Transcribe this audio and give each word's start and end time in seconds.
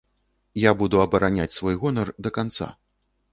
Я 0.59 0.71
буду 0.79 1.01
абараняць 1.05 1.57
свой 1.57 1.77
гонар 1.85 2.13
да 2.29 2.33
канца. 2.39 2.71